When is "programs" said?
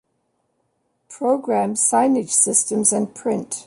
1.09-1.79